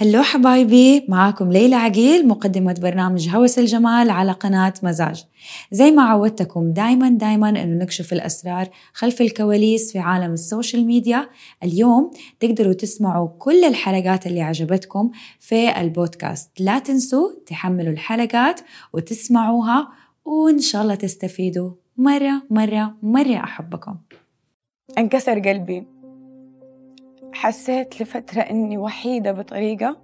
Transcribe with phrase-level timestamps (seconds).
[0.00, 5.24] hello حبايبي معاكم ليلى عقيل مقدمة برنامج هوس الجمال على قناة مزاج.
[5.72, 11.28] زي ما عودتكم دايما دايما إنه نكشف الأسرار خلف الكواليس في عالم السوشيال ميديا.
[11.64, 15.10] اليوم تقدروا تسمعوا كل الحلقات اللي عجبتكم
[15.40, 16.50] في البودكاست.
[16.60, 18.60] لا تنسوا تحملوا الحلقات
[18.92, 19.88] وتسمعوها
[20.24, 23.44] وإن شاء الله تستفيدوا مرة مرة مرة.
[23.44, 23.96] أحبكم.
[24.98, 25.97] انكسر قلبي.
[27.32, 29.96] حسيت لفترة إني وحيدة بطريقة.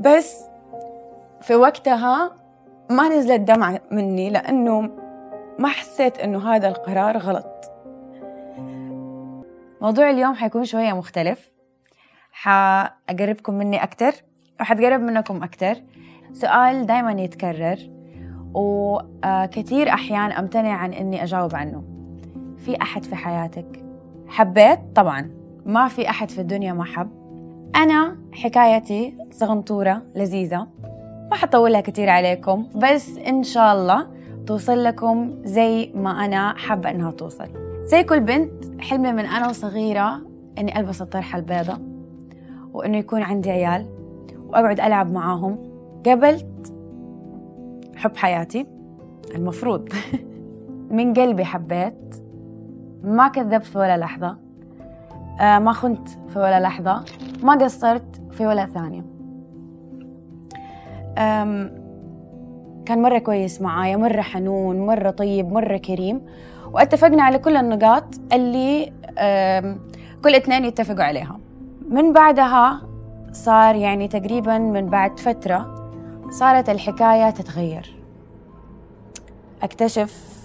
[0.00, 0.44] بس
[1.40, 2.36] في وقتها
[2.90, 4.80] ما نزلت دمعة مني لأنه
[5.58, 7.72] ما حسيت إنه هذا القرار غلط.
[9.80, 11.52] موضوع اليوم حيكون شوية مختلف.
[12.32, 14.12] حأقربكم مني أكتر
[14.60, 15.76] وحتقرب منكم أكتر.
[16.32, 17.78] سؤال دايما يتكرر
[18.54, 21.84] وكثير أحيان أمتنع عن إني أجاوب عنه.
[22.58, 23.87] في أحد في حياتك؟
[24.28, 25.30] حبيت طبعا
[25.66, 27.08] ما في أحد في الدنيا ما حب.
[27.76, 30.66] أنا حكايتي صغنطورة لذيذة
[31.30, 34.06] ما حطولها كتير عليكم بس إن شاء الله
[34.46, 37.48] توصل لكم زي ما أنا حابة إنها توصل.
[37.84, 40.20] زي كل بنت حلمي من أنا وصغيرة
[40.58, 41.78] إني ألبس الطرحة البيضة
[42.72, 43.86] وإنه يكون عندي عيال
[44.48, 45.58] وأقعد ألعب معاهم
[46.06, 46.74] قبلت
[47.96, 48.66] حب حياتي.
[49.34, 49.88] المفروض.
[50.90, 52.27] من قلبي حبيت
[53.02, 54.36] ما كذبت في ولا لحظة.
[55.40, 57.04] آه، ما خنت في ولا لحظة.
[57.42, 59.04] ما قصرت في ولا ثانية.
[62.86, 66.20] كان مرة كويس معايا مرة حنون مرة طيب مرة كريم.
[66.72, 68.92] واتفقنا على كل النقاط اللي
[70.24, 71.38] كل اثنين يتفقوا عليها.
[71.88, 72.80] من بعدها
[73.32, 75.90] صار يعني تقريبا من بعد فترة
[76.30, 77.96] صارت الحكاية تتغير.
[79.62, 80.38] أكتشف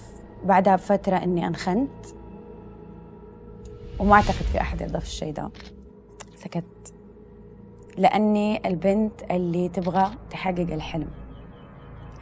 [0.46, 1.90] بعدها بفترة إني أنخنت.
[4.00, 5.50] وما أعتقد في أحد يرضى في الشيء ده.
[6.36, 6.94] سكت.
[7.98, 11.08] لأني البنت اللي تبغى تحقق الحلم.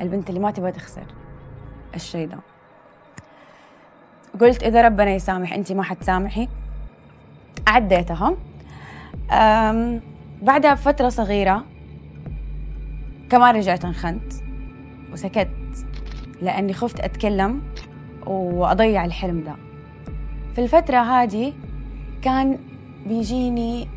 [0.02, 1.05] البنت اللي ما تبغى تخسر
[1.95, 2.38] الشيء ده.
[4.41, 6.47] قلت إذا ربنا يسامح أنت ما حتسامحي.
[7.68, 8.35] عديتها.
[10.41, 11.66] بعدها بفترة صغيرة
[13.29, 14.34] كمان رجعت انخنت
[15.12, 15.50] وسكت.
[16.41, 17.62] لأني خفت أتكلم
[18.28, 19.71] وأضيع الحلم ده.
[20.56, 21.53] في الفترة هذه
[22.22, 22.59] كان
[23.06, 23.88] بيجيني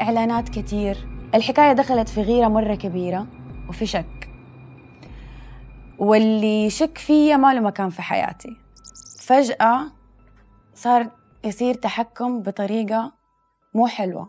[0.00, 0.96] إعلانات كتير.
[1.34, 3.26] الحكاية دخلت في غيرة مرة كبيرة
[3.68, 4.28] وفي شك.
[5.98, 8.56] واللي شك فيا ما له مكان في حياتي.
[9.20, 9.80] فجأة
[10.74, 11.10] صار
[11.44, 13.12] يصير تحكم بطريقة
[13.74, 14.28] مو حلوة.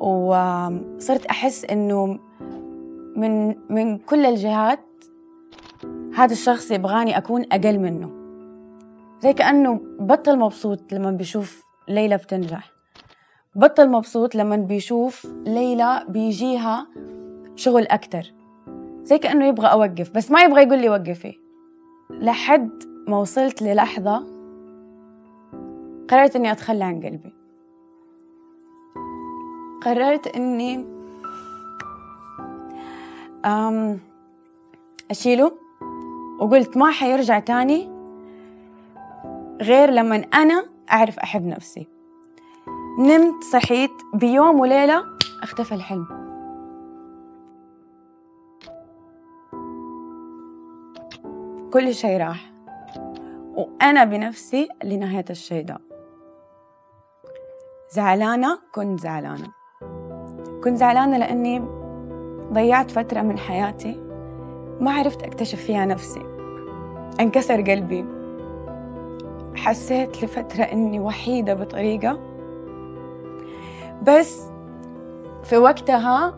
[0.00, 2.18] وصرت أحس إنه
[3.16, 4.84] من من كل الجهات
[6.14, 8.21] هذا الشخص يبغاني أكون أقل منه.
[9.22, 12.72] زي كأنه بطل مبسوط لما بيشوف ليلى بتنجح.
[13.54, 16.86] بطل مبسوط لما بيشوف ليلى بيجيها
[17.56, 18.32] شغل أكتر.
[19.02, 21.38] زي كأنه يبغى أوقف بس ما يبغى يقول لي وقفي.
[22.10, 22.70] لحد
[23.08, 24.26] ما وصلت للحظة
[26.08, 27.32] قررت إني أتخلى عن قلبي.
[29.82, 30.84] قررت إني
[35.10, 35.52] أشيله
[36.40, 37.91] وقلت ما حيرجع تاني
[39.60, 41.88] غير لما أنا أعرف أحب نفسي.
[42.98, 45.04] نمت صحيت بيوم وليلة
[45.42, 46.06] اختفى الحلم.
[51.72, 52.52] كل شيء راح
[53.54, 55.78] وأنا بنفسي لنهاية الشيء ده.
[57.90, 59.48] زعلانة؟ كنت زعلانة.
[60.64, 61.62] كنت زعلانة لأني
[62.52, 64.00] ضيعت فترة من حياتي
[64.80, 66.22] ما عرفت أكتشف فيها نفسي.
[67.20, 68.21] انكسر قلبي.
[69.56, 72.18] حسيت لفترة إني وحيدة بطريقة.
[74.02, 74.50] بس
[75.42, 76.34] في وقتها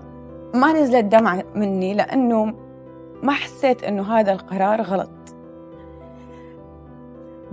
[0.54, 2.54] ما نزلت دمعة مني لأنه
[3.22, 5.10] ما حسيت إنه هذا القرار غلط.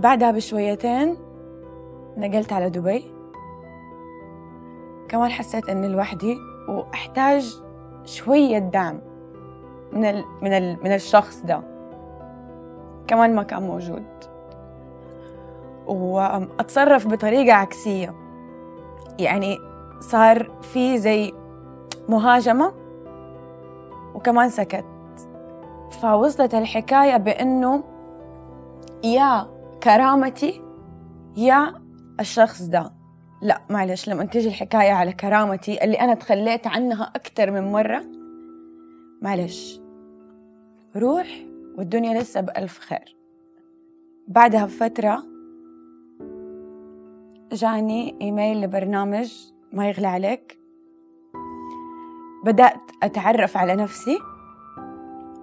[0.00, 1.16] بعدها بشويتين
[2.16, 3.04] نقلت على دبي.
[5.08, 6.36] كمان حسيت إني لوحدي
[6.68, 7.56] وأحتاج
[8.04, 9.00] شوية دعم
[9.92, 11.62] من ال من ال من الشخص ده.
[13.06, 14.31] كمان ما كان موجود.
[15.86, 18.14] واتصرف بطريقة عكسية.
[19.18, 19.58] يعني
[20.00, 21.32] صار في زي
[22.08, 22.72] مهاجمة
[24.14, 24.84] وكمان سكت.
[25.90, 27.84] فوصلت الحكاية بأنه
[29.04, 29.46] يا
[29.82, 30.62] كرامتي
[31.36, 31.74] يا
[32.20, 32.92] الشخص ده.
[33.42, 38.04] لا معلش لما تيجي الحكاية على كرامتي اللي أنا تخليت عنها أكثر من مرة
[39.22, 39.80] معلش.
[40.96, 41.28] روح
[41.78, 43.16] والدنيا لسه بألف خير.
[44.28, 45.31] بعدها بفترة
[47.52, 49.32] جاني إيميل لبرنامج
[49.72, 50.58] ما يغلى عليك.
[52.44, 54.18] بدأت أتعرف على نفسي.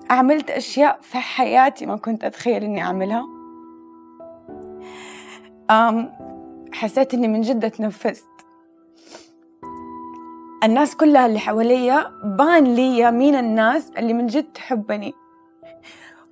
[0.10, 3.26] عملت أشياء في حياتي ما كنت أتخيل إني أعملها.
[5.72, 6.12] أم
[6.74, 8.30] حسيت إني من جد تنفست.
[10.64, 15.14] الناس كلها اللي حواليا بان لي مين الناس اللي من جد تحبني.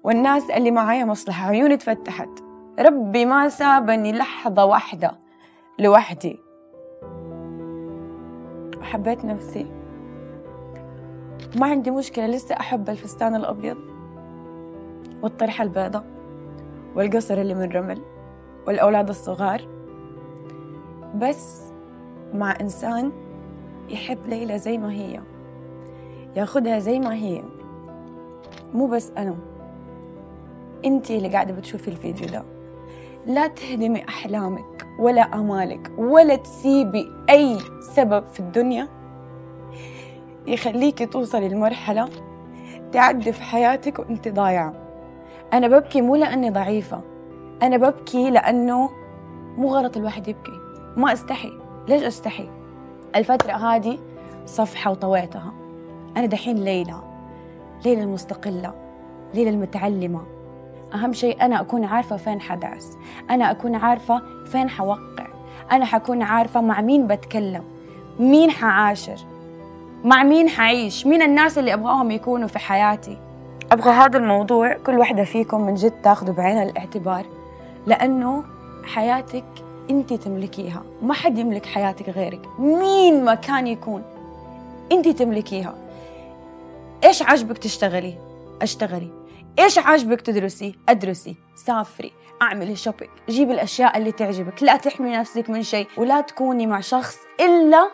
[0.04, 2.30] والناس اللي معايا مصلحة عيوني تفتحت
[2.80, 5.27] ربي ما سابني لحظة واحدة.
[5.80, 6.40] لوحدي.
[8.82, 9.66] حبيت نفسي.
[11.56, 13.78] ما عندي مشكلة لسه أحب الفستان الأبيض
[15.22, 16.04] والطرحة البيضة
[16.96, 18.02] والقصر اللي من رمل
[18.68, 19.62] والأولاد الصغار.
[21.16, 21.72] بس
[22.34, 23.12] مع إنسان
[23.90, 25.22] يحب ليلى زي ما هي
[26.36, 27.44] ياخدها زي ما هي.
[28.74, 29.36] مو بس أنا
[30.86, 32.44] أنتي اللي قاعدة بتشوفي الفيديو ده.
[33.26, 34.77] لا تهدمي أحلامك.
[35.00, 38.88] ولا أمالك ولا تسيبي أي سبب في الدنيا
[40.48, 42.10] يخليكي توصلي لمرحلة
[42.92, 44.74] تعدي في حياتك وأنت ضايعة
[45.54, 47.02] أنا ببكي مو لأني ضعيفة
[47.62, 48.90] أنا ببكي لأنه
[49.58, 50.52] مو غلط الواحد يبكي.
[50.98, 51.52] ما أستحي.
[51.88, 52.50] ليش أستحي؟
[53.16, 54.00] الفترة هذه
[54.46, 55.54] صفحة وطويتها.
[56.18, 57.02] أنا دحين ليلى
[57.86, 58.74] ليلى المستقلة
[59.34, 60.22] ليلى المتعلمة.
[60.94, 62.98] أهم شيء أنا أكون عارفة فين حدعس.
[63.30, 65.28] أنا أكون عارفة فين حوقع.
[65.72, 67.64] أنا حكون عارفة مع مين بتكلم.
[68.20, 69.18] مين حعاشر.
[70.04, 71.06] مع مين حعيش.
[71.06, 73.18] مين الناس اللي أبغاهم يكونوا في حياتي.
[73.72, 77.26] أبغى هذا الموضوع كل واحدة فيكم من جد تاخذوا بعين الاعتبار.
[77.86, 78.44] لأنه
[78.84, 79.46] حياتك
[79.90, 80.84] أنت تملكيها.
[81.02, 82.42] ما حد يملك حياتك غيرك.
[82.60, 84.04] مين ما كان يكون
[84.92, 85.76] أنت تملكيها.
[87.04, 88.14] إيش عجبك تشتغلي؟
[88.62, 89.10] أشتغلي.
[89.60, 92.12] إيش عاجبك تدرسي؟ أدرسي سافري
[92.42, 94.64] أعملي shopping جيبي الأشياء اللي تعجبك.
[94.64, 97.92] لا تحمي نفسك من شيء ولا تكوني مع شخص إلا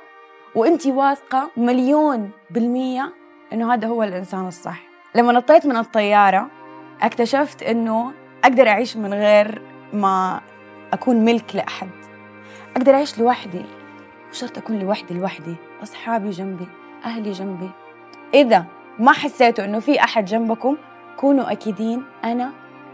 [0.55, 3.13] وانت واثقة مليون بالمية
[3.53, 4.81] إنه هذا هو الإنسان الصح.
[5.15, 6.47] لما نطيت من الطيارة
[7.01, 8.13] اكتشفت إنه
[8.43, 9.61] أقدر أعيش من غير
[9.93, 10.41] ما
[10.93, 11.89] أكون ملك لأحد.
[12.75, 13.65] أقدر أعيش لوحدي
[14.31, 15.55] مش شرط أكون لوحدي لوحدي.
[15.83, 16.67] أصحابي جنبي
[17.05, 17.69] أهلي جنبي.
[18.33, 18.65] إذا
[18.99, 20.77] ما حسيتوا إنه في أحد جنبكم
[21.17, 22.51] كونوا أكيدين أنا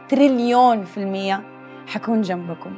[0.09, 1.43] تريليون في المية
[1.87, 2.73] حكون جنبكم.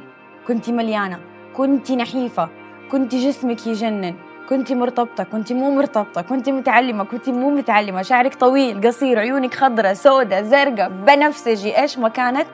[0.48, 1.20] كنتي مليانة
[1.56, 2.48] كنتي نحيفة
[2.90, 4.14] كنتي جسمك يجنن
[4.48, 8.02] كنتي مرتبطة كنتي مو مرتبطة كنتي متعلمة كنتي مو متعلمة.
[8.02, 11.80] شعرك طويل قصير عيونك خضرة سودة زرقاء بنفسجي.
[11.80, 12.46] إيش ما كانت؟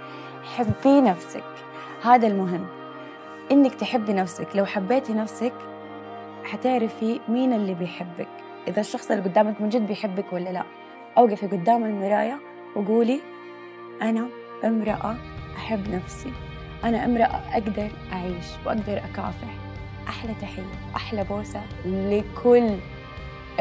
[0.56, 1.44] حبي نفسك.
[2.02, 2.67] هذا المهم.
[3.52, 4.49] إنك تحبي نفسك.
[4.55, 5.52] لو حبيتي نفسك
[6.44, 8.29] حتعرفي مين اللي بيحبك.
[8.69, 10.62] إذا الشخص اللي قدامك من جد بيحبك ولا لا.
[11.19, 12.38] أوقفي قدام المراية
[12.76, 13.20] وقولي
[14.03, 14.29] أنا
[14.65, 15.17] امرأة
[15.56, 16.32] أحب نفسي.
[16.85, 19.49] أنا امرأة أقدر أعيش وأقدر أكافح.
[20.09, 20.62] أحلى تحية
[20.97, 22.70] أحلى بوسة لكل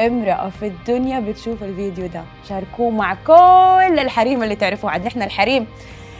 [0.00, 2.24] امرأة في الدنيا بتشوف الفيديو ده.
[2.48, 5.06] شاركوه مع كل الحريم اللي تعرفوه عاد.
[5.06, 5.66] نحن الحريم.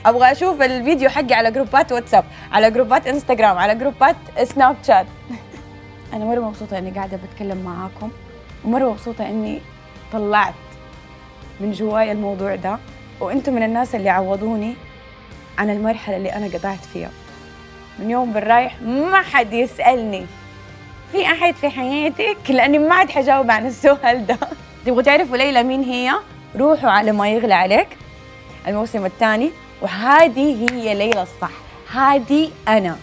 [0.06, 5.06] أبغى أشوف الفيديو حقي على جروبات واتساب على جروبات إنستغرام على جروبات سناب شات.
[6.12, 8.10] أنا مرة مبسوطة إني قاعدة بتكلم معاكم
[8.64, 9.60] ومرة مبسوطة إني
[10.12, 10.54] طلعت
[11.60, 12.78] من جواي الموضوع ده
[13.20, 14.74] وأنتم من الناس اللي عوضوني
[15.58, 17.10] عن المرحلة اللي أنا قطعت فيها.
[17.98, 20.26] من يوم بالرايح ما حد يسألني
[21.12, 24.38] في أحد في حياتك؟ لأني ما عاد حجاوب عن السؤال ده.
[24.86, 26.12] تبغوا تعرفوا ليلى مين هي؟
[26.56, 27.88] روحوا على ما يغلى عليك.
[28.68, 29.50] الموسم الثاني
[29.82, 31.50] وهذه هي ليلى الصح.
[31.92, 32.96] هذه أنا.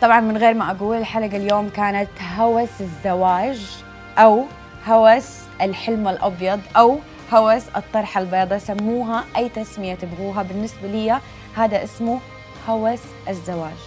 [0.00, 3.82] طبعا من غير ما أقول الحلقة اليوم كانت هوس الزواج
[4.18, 4.44] أو
[4.86, 6.98] هوس الحلم الأبيض أو
[7.32, 10.42] هوس الطرحة البيضاء سموها أي تسمية تبغوها.
[10.42, 11.20] بالنسبة لي
[11.56, 12.20] هذا اسمه
[12.68, 13.78] هوس الزواج.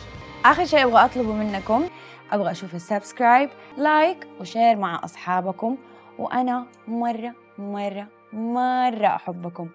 [0.46, 1.90] آخر شيء أبغى أطلبه منكم
[2.32, 5.78] أبغى أشوف ال subscribe like و share مع أصحابكم.
[6.20, 9.70] وأنا مرة مرة مرة أحبكم.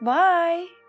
[0.00, 0.79] باي.